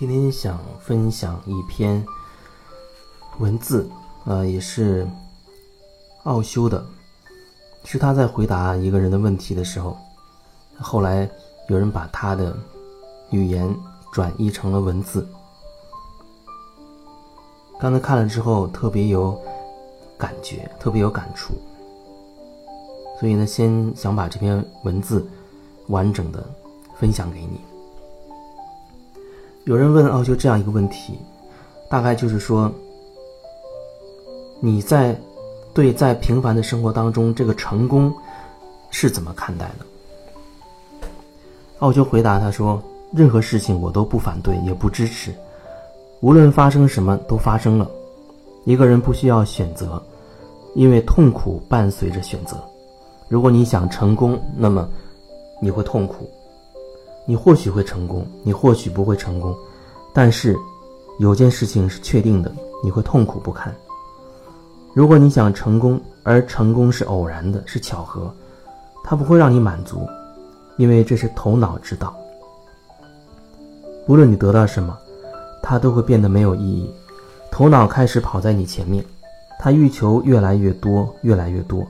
[0.00, 2.02] 今天想分享一篇
[3.38, 3.86] 文字，
[4.24, 5.06] 呃，也是
[6.22, 6.82] 奥修的，
[7.84, 9.98] 是他在回答一个人的问题的时候，
[10.78, 11.28] 后来
[11.68, 12.56] 有人把他的
[13.28, 13.76] 语言
[14.10, 15.28] 转译成了文字。
[17.78, 19.38] 刚才看了之后，特别有
[20.16, 21.52] 感觉，特别有感触，
[23.20, 25.28] 所以呢，先想把这篇文字
[25.88, 26.42] 完整的
[26.98, 27.60] 分享给你。
[29.70, 31.16] 有人问奥修这样一个问题，
[31.88, 32.68] 大概就是说，
[34.58, 35.16] 你在
[35.72, 38.12] 对在平凡的生活当中这个成功
[38.90, 41.06] 是怎么看待的？
[41.78, 42.82] 奥修回答他说
[43.14, 45.32] ：“任何事情我都不反对，也不支持，
[46.18, 47.88] 无论发生什么都发生了。
[48.64, 50.02] 一个人不需要选择，
[50.74, 52.56] 因为痛苦伴随着选择。
[53.28, 54.88] 如果你想成功，那么
[55.62, 56.28] 你会痛苦。”
[57.26, 59.56] 你或许会成功，你或许不会成功，
[60.12, 60.56] 但是
[61.18, 63.72] 有件事情是确定的，你会痛苦不堪。
[64.94, 68.34] 如果你想成功，而成功是偶然的，是巧合，
[69.04, 70.08] 它不会让你满足，
[70.76, 72.12] 因为这是头脑之道。
[74.08, 74.98] 无论你得到什么，
[75.62, 76.92] 它都会变得没有意义。
[77.50, 79.04] 头脑开始跑在你前面，
[79.60, 81.86] 它欲求越来越多，越来越多。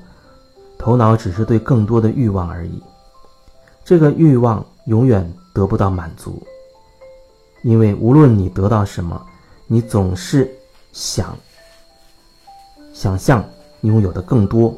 [0.77, 2.83] 头脑只是对更多的欲望而已，
[3.85, 4.63] 这个欲望。
[4.87, 6.43] 永远得不到满足，
[7.63, 9.21] 因为无论你得到什么，
[9.67, 10.51] 你总是
[10.93, 11.37] 想
[12.93, 13.45] 想象
[13.83, 14.75] 拥有的更多，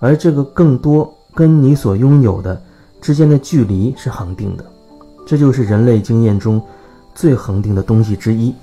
[0.00, 2.60] 而这个更多跟你所拥有的
[3.00, 4.64] 之间的距离是恒定的，
[5.26, 6.60] 这就是人类经验中
[7.14, 8.54] 最恒定的东西之一，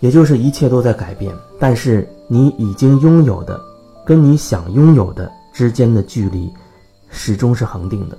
[0.00, 3.60] 也就是一切都在改变，但是你已经拥有的
[4.04, 6.52] 跟你想拥有的之间的距离
[7.10, 8.18] 始终是恒定的。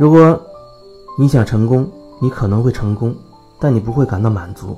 [0.00, 0.40] 如果
[1.18, 1.86] 你想成功，
[2.18, 3.14] 你可能会成功，
[3.58, 4.74] 但你不会感到满足。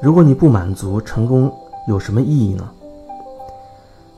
[0.00, 1.52] 如果你不满足，成功
[1.88, 2.62] 有什么意义呢？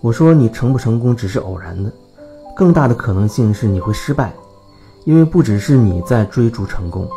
[0.03, 1.91] 我说你成不成功只是偶然的，
[2.55, 4.34] 更大的可能性是你会失败，
[5.06, 7.09] 因为不只是你在追逐成功，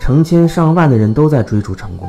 [0.00, 2.08] 成千上万的人都在追逐成功。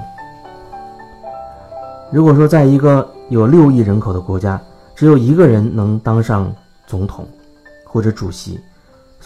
[2.10, 4.58] 如果说在一个有六亿人口的国家，
[4.96, 6.50] 只有一个人能当上
[6.86, 7.28] 总统
[7.84, 8.58] 或者主席。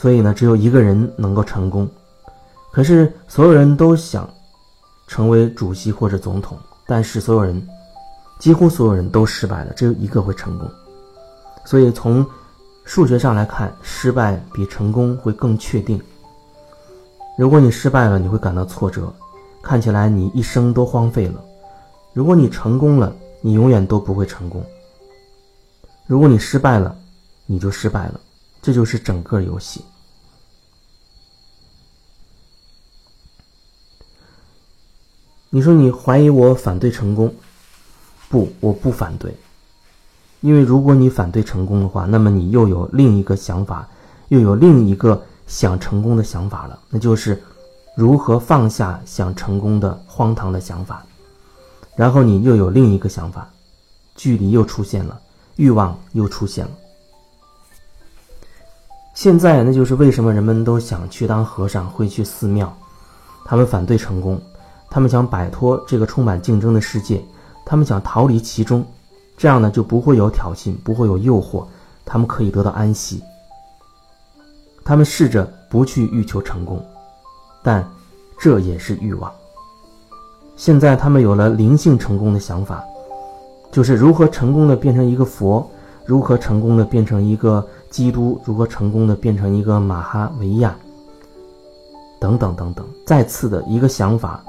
[0.02, 1.88] 所以呢，只有一个人能够成功，
[2.72, 4.28] 可是所有人都想
[5.06, 6.58] 成为主席或者总统，
[6.88, 7.62] 但是所有人，
[8.40, 10.68] 几乎所有人都失败了，只有一个会成功。
[11.66, 12.26] 所以从
[12.84, 16.02] 数学上来看，失败比成功会更确定。
[17.38, 19.14] 如果你失败了，你会感到挫折，
[19.62, 21.36] 看起来你一生都荒废了；
[22.12, 24.66] 如果你成功了，你永远都不会成功。
[26.08, 26.96] 如果你失败了，
[27.46, 28.20] 你就失败了。
[28.62, 29.84] 这就是整个游戏。
[35.50, 37.34] 你说你怀疑我反对成功？
[38.30, 39.36] 不，我不反对。
[40.40, 43.88] 因为如果你反对成功的话，那么你又有另一个想法，
[44.30, 47.44] 又有另一个想成功的想法了，那就是
[47.96, 51.06] 如何放下想成功的荒唐的想法。
[51.96, 53.52] 然后你又有另一个想法，
[54.16, 55.22] 距离又出现了，
[55.58, 56.72] 欲望又出现了。
[59.14, 62.74] 现在，那就是为什么人们都想去当和尚，会去寺庙。
[63.44, 64.42] 他们反对成功，
[64.90, 67.22] 他们想摆脱这个充满竞争的世界，
[67.66, 68.86] 他们想逃离其中，
[69.36, 71.66] 这样呢就不会有挑衅，不会有诱惑，
[72.06, 73.22] 他们可以得到安息。
[74.86, 76.84] 他们试着不去欲求成功，
[77.62, 77.86] 但
[78.40, 79.32] 这也是欲望。
[80.56, 82.82] 现在他们有了灵性成功的想法，
[83.72, 85.70] 就是如何成功的变成一个佛，
[86.06, 87.68] 如何成功的变成一个。
[87.92, 90.76] 基督如何成功的变成一个马哈维亚？
[92.20, 94.44] 等等等等，再次的一个想法，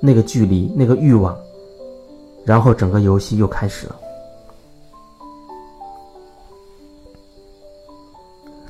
[0.00, 1.36] 那个距离，那个欲望，
[2.44, 3.96] 然后整个游戏又开始了。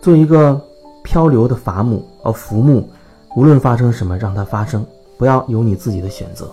[0.01, 0.61] 做一个
[1.03, 2.89] 漂流的伐木，呃，浮木，
[3.35, 4.87] 无论发生什么，让它发生，
[5.19, 6.51] 不要有你自己的选择。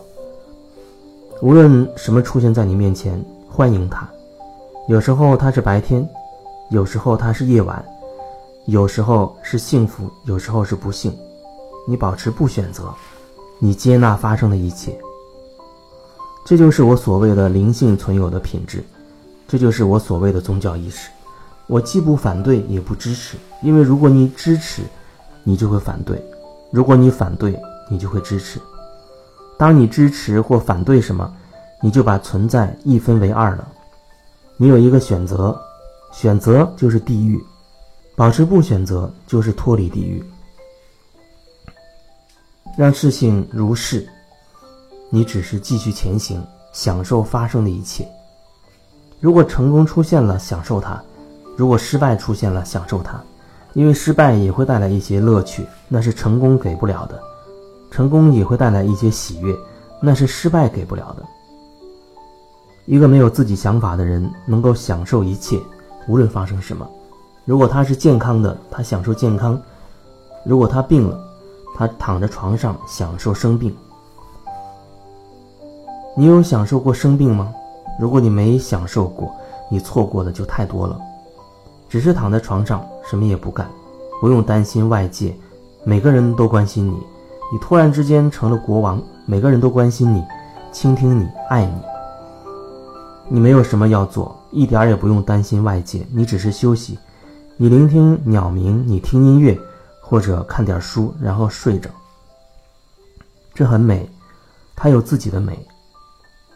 [1.42, 4.10] 无论什么出现在你面前，欢迎它。
[4.88, 6.08] 有时候它是白天。
[6.70, 7.84] 有时候它是夜晚，
[8.66, 11.18] 有时候是幸福，有时候是不幸。
[11.88, 12.94] 你保持不选择，
[13.58, 15.00] 你接纳发生的一切。
[16.46, 18.84] 这就是我所谓的灵性存有的品质，
[19.48, 21.10] 这就是我所谓的宗教意识。
[21.68, 24.82] 我既不反对，也不支持，因为如果你支持，
[25.46, 26.18] 你就会反对；
[26.70, 27.58] 如果你反对，
[27.90, 28.60] 你就会支持。
[29.58, 31.34] 当你支持或反对什么，
[31.82, 33.66] 你就把存在一分为二了。
[34.58, 35.58] 你有一个选择。
[36.20, 37.40] 选择就是地狱，
[38.16, 40.24] 保持不选择就是脱离地狱。
[42.76, 44.10] 让事情如是，
[45.12, 46.44] 你只是继续前行，
[46.74, 48.08] 享受发生的一切。
[49.20, 51.00] 如果成功出现了，享受它；
[51.56, 53.24] 如果失败出现了，享受它。
[53.74, 57.16] 因为失败也会带来一些乐趣，那是成功给不了的；
[57.92, 59.56] 成功也会带来一些喜悦，
[60.02, 61.24] 那是失败给不了的。
[62.88, 65.62] 一个没有自己想法的人，能够享受一切，
[66.08, 66.88] 无论发生什么。
[67.46, 69.58] 如果他是健康的，他享受健康；
[70.44, 71.20] 如果他病了，
[71.76, 73.76] 他躺在床上享受生病。
[76.16, 77.54] 你有享受过生病吗？
[78.00, 79.32] 如果你没享受过，
[79.70, 81.00] 你错过的就太多了。
[81.90, 83.66] 只是躺在床上什么也不干，
[84.20, 85.34] 不用担心外界，
[85.84, 86.98] 每个人都关心你。
[87.52, 90.22] 你突然之间成了国王，每个人都关心你，
[90.72, 91.97] 倾听你，爱你。
[93.30, 96.98] 你没有什么要做，一点儿也不用担心外界，你只是休息，
[97.58, 99.60] 你聆听鸟鸣，你听音乐，
[100.02, 101.90] 或者看点书，然后睡着。
[103.54, 104.10] 这很美，
[104.76, 105.58] 它有自己的美。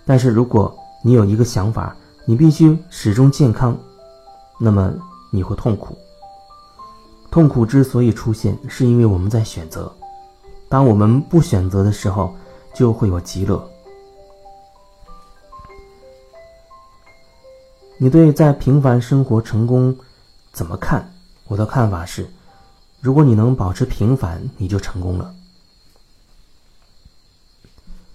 [0.06, 1.96] 但是如果你有一个想法，
[2.26, 3.78] 你必须始终健康，
[4.60, 4.94] 那么。
[5.34, 5.98] 你会痛苦。
[7.32, 9.90] 痛苦之所以出现，是因为我们在选择。
[10.68, 12.36] 当我们不选择的时候，
[12.76, 13.71] 就会有极乐。
[18.04, 19.96] 你对在平凡生活成功
[20.52, 21.14] 怎么看？
[21.46, 22.28] 我的看法是，
[23.00, 25.36] 如果你能保持平凡，你就成功了。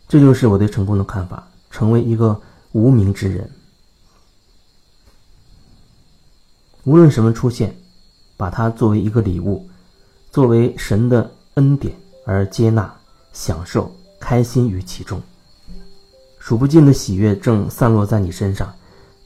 [0.09, 2.41] 这就是我对成功的看法：成为一个
[2.73, 3.49] 无名之人。
[6.83, 7.77] 无论什么出现，
[8.37, 9.69] 把它作为一个礼物，
[10.33, 11.95] 作为神的恩典
[12.25, 12.93] 而接纳、
[13.33, 15.23] 享受、开心于其中。
[16.41, 18.75] 数不尽的喜悦正散落在你身上，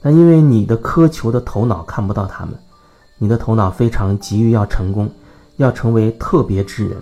[0.02, 2.54] 但因为你的苛求的头脑看不到他们，
[3.18, 5.10] 你的头脑非常急于要成功，
[5.56, 6.96] 要成为特别之人，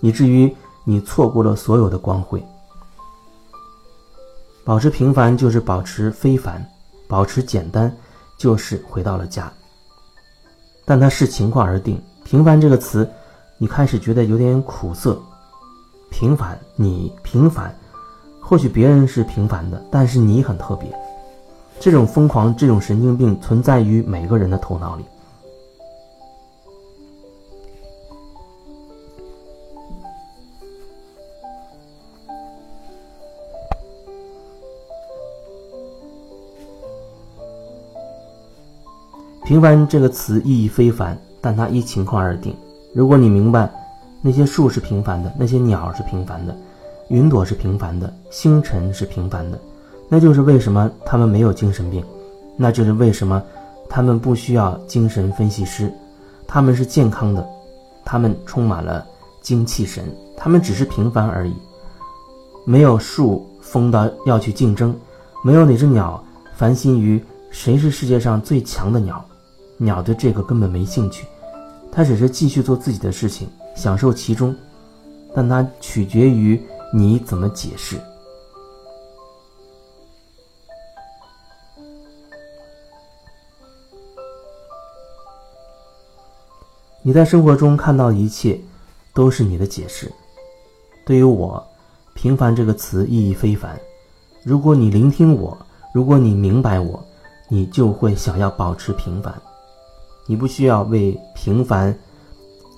[0.00, 0.54] 以至于
[0.84, 2.44] 你错过了所有的光辉。
[4.64, 6.64] 保持平凡就是保持非凡，
[7.08, 7.92] 保持简单
[8.38, 9.52] 就是回到了家。
[10.84, 12.00] 但它视情况而定。
[12.24, 13.08] 平凡这个词，
[13.58, 15.20] 你开始觉得有点苦涩。
[16.10, 17.74] 平凡，你平凡，
[18.40, 20.88] 或许别人是平凡的，但是你很特别。
[21.82, 25.04] 这种疯狂，这种神经病存在于每个人的头脑里。
[39.44, 42.56] 平凡这个词意义非凡，但它依情况而定。
[42.94, 43.68] 如果你明白，
[44.20, 46.56] 那些树是平凡的，那些鸟是平凡的，
[47.08, 49.58] 云朵是平凡的，星辰是平凡的，
[50.08, 52.04] 那就是为什么他们没有精神病，
[52.56, 53.42] 那就是为什么
[53.88, 55.92] 他们不需要精神分析师，
[56.46, 57.46] 他们是健康的，
[58.04, 59.06] 他们充满了
[59.40, 60.04] 精气神，
[60.36, 61.54] 他们只是平凡而已。
[62.64, 64.94] 没有树疯到要去竞争，
[65.42, 66.22] 没有哪只鸟
[66.54, 69.24] 烦心于谁是世界上最强的鸟。
[69.78, 71.26] 鸟对这个根本没兴趣，
[71.90, 74.54] 它只是继续做自己的事情，享受其中，
[75.34, 76.60] 但它取决于
[76.94, 77.96] 你怎么解释。
[87.04, 88.60] 你在生活中看到一切，
[89.12, 90.10] 都是你的解释。
[91.04, 91.60] 对于我
[92.14, 93.76] ，“平凡”这个词意义非凡。
[94.44, 95.56] 如果你聆听我，
[95.92, 97.04] 如果你明白我，
[97.48, 99.34] 你就会想要保持平凡。
[100.26, 101.92] 你不需要为平凡，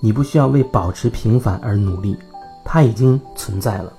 [0.01, 2.17] 你不需要为保持平凡而努力，
[2.63, 3.93] 它已经存在了。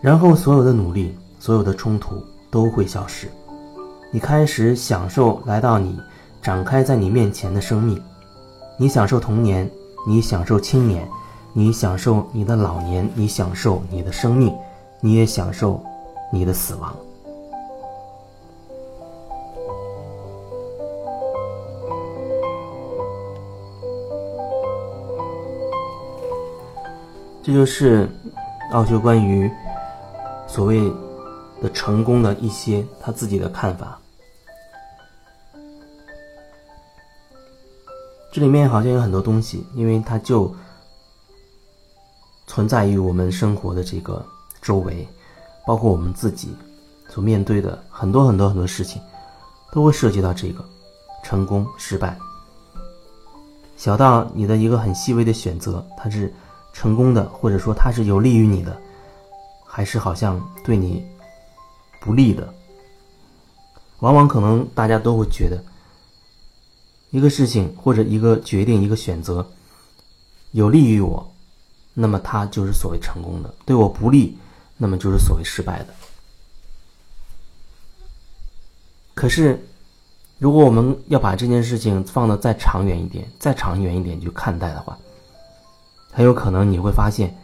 [0.00, 1.14] 然后，所有的努力，
[1.46, 3.28] 所有的冲突都会消失。
[4.10, 5.96] 你开始享受来到你
[6.42, 8.02] 展开在你面前的生命，
[8.76, 9.70] 你享受童年，
[10.04, 11.08] 你享受青年，
[11.52, 14.52] 你享受你的老年，你享受你的生命。
[15.00, 15.80] 你也享受
[16.32, 16.92] 你的死亡，
[27.40, 28.08] 这就是
[28.72, 29.48] 奥修关于
[30.48, 30.90] 所谓
[31.62, 33.98] 的成功的一些他自己的看法。
[38.32, 40.54] 这里面好像有很多东西，因为它就
[42.46, 44.24] 存在于我们生活的这个。
[44.62, 45.06] 周围，
[45.64, 46.52] 包括我们自己
[47.08, 49.00] 所面对的很多很多很多事情，
[49.70, 50.64] 都会涉及到这个
[51.22, 52.18] 成功失败。
[53.76, 56.34] 小到你的一个很细微的选择，它是
[56.72, 58.72] 成功的，或者说它是有利于你的；
[59.64, 61.06] 还是好像对你
[62.00, 62.54] 不利的？
[64.00, 65.64] 往往可能大家都会觉得，
[67.10, 69.50] 一个事情或者一个决定、一个选择
[70.52, 71.32] 有利于我，
[71.94, 74.36] 那么它就是所谓成功的；对我不利，
[74.76, 75.94] 那么就是所谓失败的。
[79.14, 79.66] 可是，
[80.38, 84.98] 如果我们要把这件事情放的再长远一点、再长远一点去看待的话，
[86.12, 87.34] 很有可能你会发现，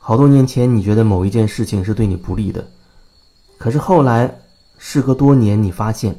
[0.00, 2.68] 好多年前你觉得某一件事情是对你不利的，
[3.62, 4.38] 可是后来。
[4.84, 6.12] 事隔多年，你发现，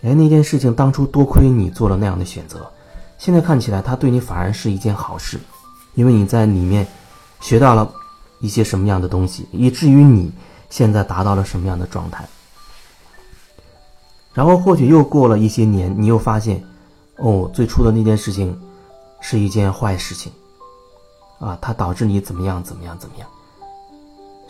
[0.00, 2.66] 哎，那件事情当初多亏你做了那样的选择，
[3.18, 5.38] 现在看起来它对你反而是一件好事，
[5.94, 6.86] 因为你在里面
[7.42, 7.92] 学到了
[8.40, 10.32] 一些什么样的东西，以至于你
[10.70, 12.26] 现在达到了什么样的状态。
[14.32, 16.64] 然后或许又过了一些年，你又发现，
[17.16, 18.58] 哦，最初的那件事情
[19.20, 20.32] 是一件坏事情，
[21.38, 23.28] 啊，它导致你怎么样怎么样怎么样。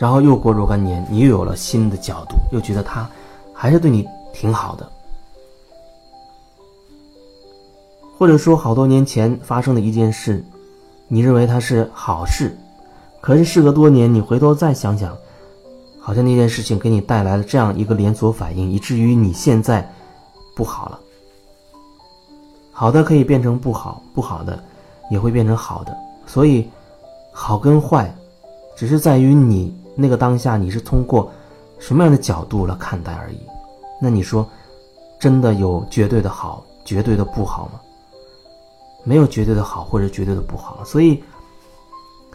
[0.03, 3.09] 然后又过若干年，你又有了新的角度，又觉得他。
[3.53, 4.91] 还是对你挺好的，
[8.17, 10.43] 或者说好多年前发生的一件事，
[11.07, 12.53] 你认为它是好事，
[13.21, 15.15] 可是事隔多年，你回头再想想，
[16.01, 19.89] 好像那件事情给你带来了这样一个连锁反应，以至于你现在
[20.53, 20.99] 不好了。
[22.73, 24.61] 好的可以变成不好，不好的
[25.09, 25.95] 也会变成好的，
[26.25, 26.69] 所以
[27.31, 28.13] 好跟坏，
[28.75, 31.31] 只是在于你那个当下你是通过
[31.79, 33.37] 什么样的角度来看待而已。
[34.01, 34.47] 那你说，
[35.19, 37.79] 真的有绝对的好，绝对的不好吗？
[39.05, 41.21] 没有绝对的好或者绝对的不好，所以，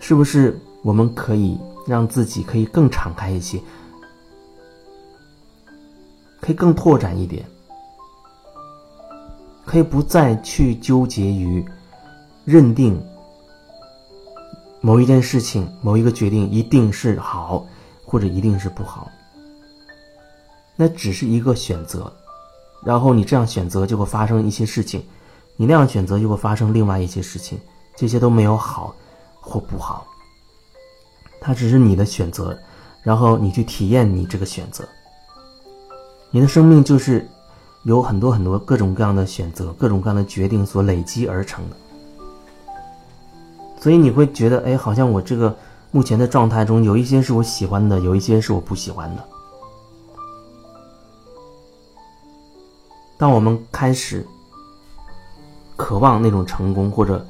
[0.01, 3.59] 是不是我们可以让自己可以更敞开一些，
[6.41, 7.43] 可以更拓展一点，
[9.65, 11.65] 可以不再去纠结于
[12.45, 13.03] 认定
[14.81, 17.67] 某一件事情、某一个决定一定是好
[18.05, 19.11] 或者一定是不好。
[20.77, 22.13] 那只是一个选择，
[22.85, 25.03] 然后你这样选择就会发生一些事情，
[25.57, 27.59] 你那样选择就会发生另外一些事情，
[27.97, 28.95] 这些都没有好
[29.41, 30.07] 或不好，
[31.41, 32.57] 它只是你的选择，
[33.03, 34.89] 然后你去体验你这个选择。
[36.31, 37.27] 你的生命就是
[37.83, 41.77] 有很多很多各种各样的选择、各种各样的决定所累积而成的，
[43.81, 45.57] 所以你会觉得，哎，好像我这个
[45.91, 49.25] 目前的状态中有一些是我喜欢的，有一些是我不喜欢的。
[53.17, 54.25] 当我们开始
[55.77, 57.27] 渴望那种成功，或者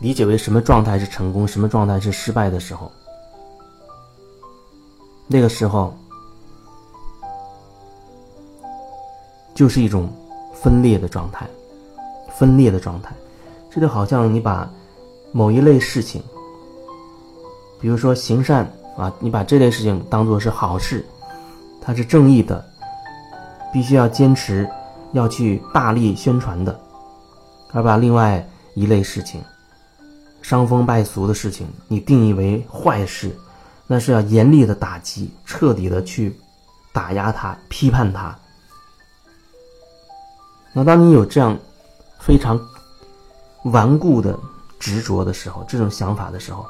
[0.00, 2.90] 理解为什么状态是成功，什么状态是失败的时候，
[5.26, 5.94] 那个时候
[9.54, 10.10] 就是一种
[10.54, 11.46] 分裂的状态，
[12.38, 13.14] 分裂的状态。
[13.70, 14.68] 这就好像你把
[15.32, 16.22] 某一类事情，
[17.80, 21.04] 比如说行善啊，你把这类事情当做是好事，
[21.80, 22.64] 它是正义的，
[23.72, 24.68] 必须要坚持。
[25.12, 26.80] 要去大力宣传的，
[27.72, 29.42] 而把另外一类事情，
[30.40, 33.36] 伤风败俗的事情，你定义为坏事，
[33.88, 36.38] 那是要严厉的打击，彻底的去
[36.92, 38.38] 打压他，批判他。
[40.72, 41.58] 那当你有这样
[42.20, 42.56] 非常
[43.64, 44.38] 顽固的
[44.80, 46.66] 执着的时候，这种想法的时候，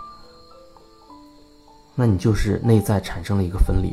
[1.95, 3.91] 那你就是内在产生了一个分裂。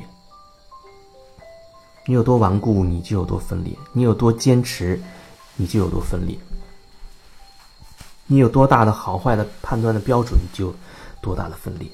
[2.05, 4.99] 你有多顽固，你就有多分裂；你有多坚持，
[5.55, 6.37] 你就有多分裂。
[8.25, 10.73] 你有多大的好坏的判断的标准，就
[11.21, 11.87] 多大的分裂。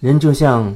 [0.00, 0.74] 人就像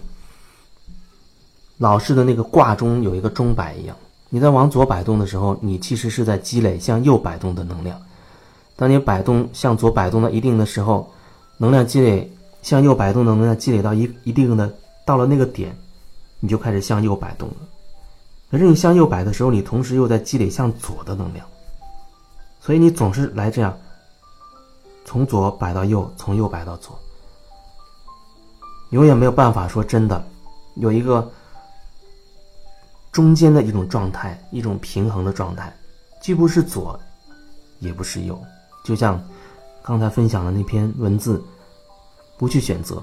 [1.76, 3.96] 老式的那个挂钟有一个钟摆一样，
[4.28, 8.00] 你在往左摆动的时候，你其实是在积累向右摆动的能量。
[8.76, 11.10] 当你摆动向左摆动到一定的时候，
[11.56, 12.32] 能量积累。
[12.60, 14.70] 向右摆动的能量积累到一一定的
[15.06, 15.78] 到了那个点，
[16.40, 17.54] 你就开始向右摆动了。
[18.50, 21.46] 可是你向右摆的时候，你同时又在积累向左的能量，
[22.60, 23.78] 所以你总是来这样，
[25.04, 26.98] 从左摆到右，从右摆到左，
[28.90, 30.20] 永远没有办法说真的
[30.74, 31.30] 有一个
[33.18, 35.76] 中间的一种状态，一种平衡的状态，
[36.22, 36.96] 既不是左，
[37.80, 38.40] 也不是右，
[38.84, 39.20] 就像
[39.82, 41.42] 刚才分享的那篇文字。
[42.36, 43.02] 不去选择，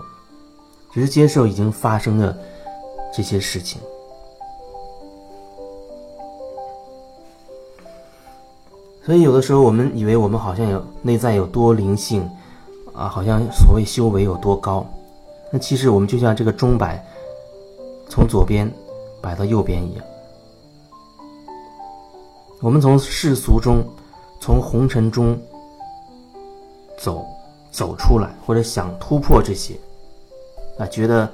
[0.94, 2.38] 只是接受已经发生的
[3.14, 3.82] 这些事情。
[9.06, 12.26] 所以有的时候我们以为我们好像有内在有多灵性，
[12.94, 14.88] 啊，好像所谓修为有多高，
[15.52, 17.06] 那其实我们就像这个钟摆，
[18.08, 18.72] 从左边
[19.26, 20.06] 摆到右边一样。
[22.62, 23.84] 我们从世俗中，
[24.40, 25.36] 从红尘中
[27.00, 27.26] 走。
[27.72, 29.74] 走出来，或者想突破这些，
[30.80, 31.30] 啊，觉得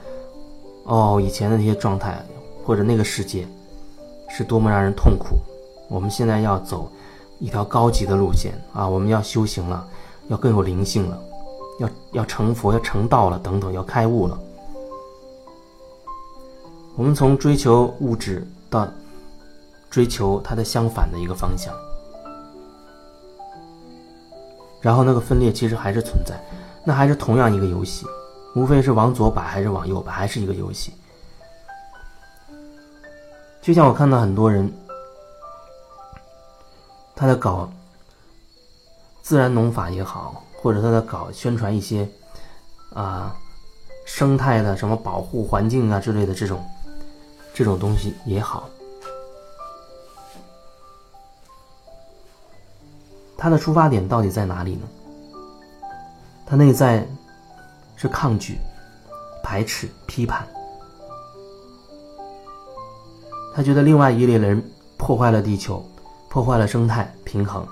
[0.85, 2.17] 哦，以前的那些状态
[2.65, 3.47] 或者那个世界
[4.27, 5.35] 是多么让人痛苦，
[5.87, 6.91] 我们现在要走
[7.37, 9.87] 一条高级的路线啊，我们要修行了，
[10.29, 11.21] 要更有灵性了，
[11.77, 14.39] 要要成佛，要成道了，等等，要开悟了。
[16.95, 18.87] 我们从追求物质到
[19.89, 21.73] 追求它的相反的一个方向。
[24.81, 26.35] 然后那个分裂其实还是存在，
[26.83, 28.05] 那还是同样一个游戏，
[28.55, 30.93] 无非是往左摆还是往右摆，还是一个游戏。
[33.61, 34.73] 就像我看到很多人，
[37.15, 37.71] 他在搞
[39.21, 42.09] 自然农法也好，或者他在搞宣传一些
[42.95, 43.35] 啊
[44.03, 46.65] 生态的什么保护环境啊之类的这种
[47.61, 48.67] 这种东西也好。
[53.37, 54.87] 他的出发点到底在哪里呢？
[56.43, 57.07] 他内在
[57.95, 58.57] 是抗拒、
[59.43, 60.43] 排斥、批判。
[63.53, 64.59] 他觉得另外一类人
[64.97, 65.87] 破坏了地球，
[66.31, 67.63] 破坏了生态平衡，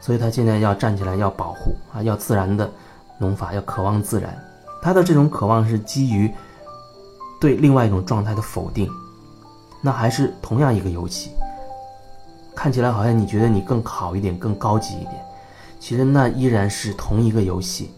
[0.00, 2.70] 所以他现在要站起来，要保护啊，要自然的
[3.18, 4.40] 农法，要渴望自然。
[4.80, 6.32] 他的这种渴望是基于
[7.40, 8.88] 对另外一种状态的否定。
[9.80, 11.30] 那还是同样一个游戏。
[12.54, 15.22] 看起来好像你觉得你更好一点，更高级一点，
[15.78, 17.90] 其实那依然是同一个游戏。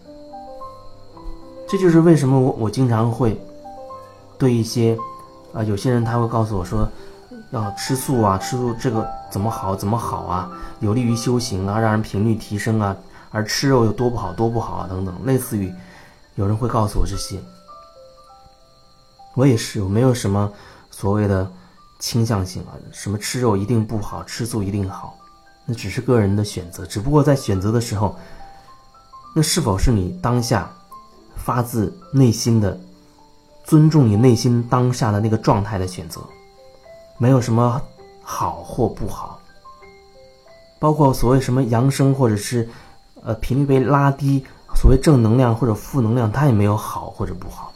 [1.65, 3.39] 这就是为什么我我经常会
[4.37, 4.97] 对一些
[5.53, 6.85] 啊有些人他会告诉我说
[7.51, 12.93] 要吃素啊，吃素这个怎么好怎么好啊，有利于修行啊，让人频率提升啊，
[13.31, 15.73] 而吃肉有多不好多不好啊等等，类似于
[16.35, 17.39] 有人会告诉我这些，
[19.35, 20.51] 我也是，我没有什么
[20.91, 21.49] 所谓的。
[21.99, 25.17] 倾向性啊，什么吃肉一定不好，吃素一定好，
[25.65, 26.85] 那只是个人的选择。
[26.85, 28.17] 只不过在选择的时候，
[29.35, 30.71] 那是否是你当下
[31.35, 32.79] 发自内心的
[33.65, 36.21] 尊重你内心当下的那个状态的选择？
[37.17, 37.81] 没有什么
[38.23, 39.41] 好或不好，
[40.79, 42.67] 包括所谓什么扬升或者是
[43.21, 47.73] 呃频率被拉低，所谓正能量或者负能量，它也没有好或者不好，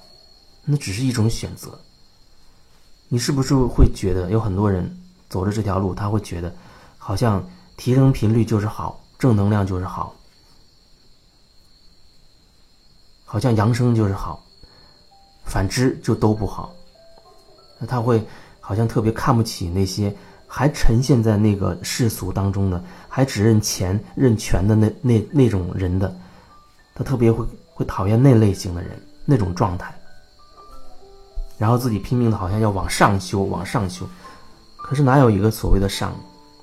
[0.63, 1.77] 那只是一种选择。
[3.13, 4.91] 你是不是会觉得有很多人
[5.29, 6.51] 走着这条路，他会觉得
[6.97, 7.47] 好像
[7.77, 10.15] 提升频率就是好，正能量就是好，
[13.23, 14.43] 好像扬升就是好，
[15.45, 16.73] 反之就都不好。
[17.77, 18.19] 那他会
[18.59, 20.11] 好像特别看不起那些
[20.47, 26.11] 还沉陷在那个世俗当中的，还只认钱认权的那那那种人的，
[26.95, 27.45] 他特别会
[27.75, 29.93] 会讨厌那类型的人那种状态。
[31.63, 34.05] 然后自己拼命的，好像要往上修，往上修，
[34.75, 36.13] 可是哪有一个所谓的上？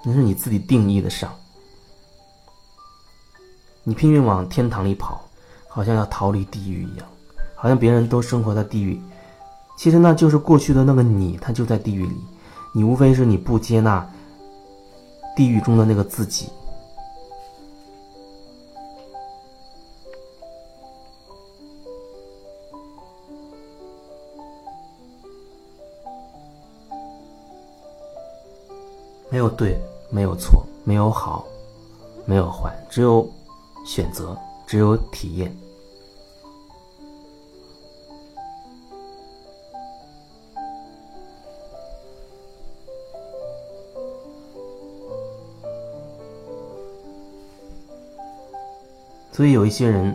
[0.05, 1.33] 那是你自己定义的上。
[3.83, 5.25] 你拼命往天堂里跑，
[5.71, 7.09] 好像要逃离地狱一样，
[7.55, 9.01] 好像别人都生活在地狱，
[9.79, 12.17] 其实那就是过去的那个你，他就在地狱里。
[12.75, 14.07] 你无非是你不接纳
[15.35, 16.51] 地狱中的那个自己。
[29.41, 31.47] 没有对，没有错，没有好，
[32.27, 33.27] 没有坏，只有
[33.87, 35.51] 选择，只有体验。
[49.33, 50.15] 所以有一些人，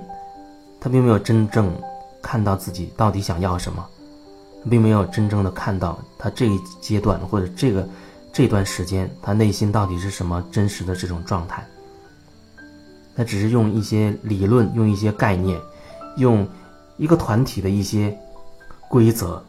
[0.80, 1.74] 他并没有真正
[2.22, 3.84] 看到自己到底想要什么，
[4.70, 7.90] 并没有真正的看到他这一阶段或者这个。
[8.36, 11.66] 这段时间，他内心到底是什么真实的这种状态？
[13.16, 15.58] 他只是用一些理论，用一些概念，
[16.18, 16.46] 用
[16.98, 18.14] 一个团体的一些
[18.90, 19.42] 规则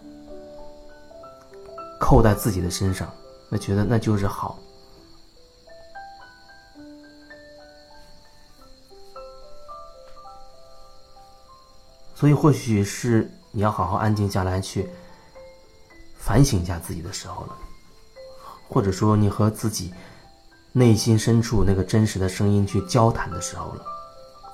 [1.98, 3.12] 扣在自己的身上，
[3.48, 4.56] 那觉得那就是好。
[12.14, 14.88] 所以，或许是你要好好安静下来，去
[16.16, 17.58] 反省一下自己的时候了。
[18.68, 19.92] 或者说，你和自己
[20.72, 23.84] 内心深处那个真实的声音去交谈的时候了，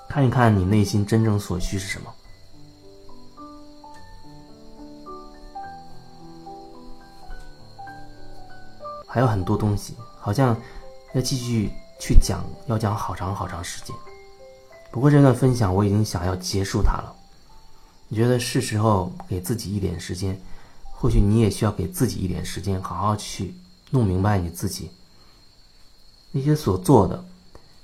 [0.08, 2.14] 看一看你内心真正所需是什么。
[9.06, 10.56] 还有很多东西，好像
[11.12, 11.70] 要继续
[12.00, 13.94] 去讲，要讲好长好长时间。
[14.90, 17.14] 不过这段分享我已经想要结束它了。
[18.08, 20.40] 你觉得是时候给自己一点时间？
[20.90, 23.54] 或许你也需要给自己一点时间，好好去。
[23.92, 24.90] 弄明白你自己
[26.30, 27.22] 那些所做的，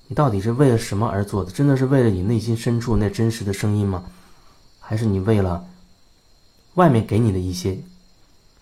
[0.07, 1.53] 你到底是为了什么而做的？
[1.53, 4.05] 真的是为了你内心深处那真实的声音吗？
[4.81, 5.69] 还是你为了
[6.75, 7.79] 外面给你的一些、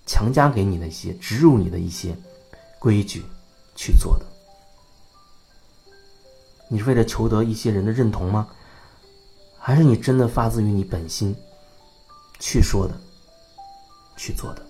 [0.06, 2.18] 强加给你的一些、植入你的一些
[2.80, 3.24] 规矩
[3.76, 4.26] 去做的？
[6.68, 8.48] 你是为了求得一些人的认同吗？
[9.56, 11.32] 还是你真的发自于你本心
[12.40, 13.00] 去说的、
[14.16, 14.65] 去做的？